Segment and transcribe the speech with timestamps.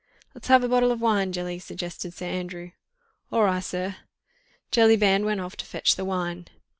[0.33, 2.71] "Let's have a bottle of wine, Jelly," suggested Sir Andrew.
[3.31, 3.97] "All ri', sir!"
[4.71, 6.47] Jellyband went off to fetch the wine.